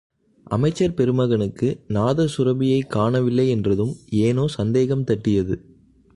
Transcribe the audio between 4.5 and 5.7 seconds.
சந்தேகம் தட்டியது.